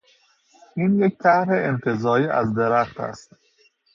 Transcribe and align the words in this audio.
این 0.75 0.99
یک 1.03 1.17
طرح 1.17 1.49
انتزاعی 1.69 2.27
از 2.27 2.55
درخت 2.55 2.99
است 2.99 3.35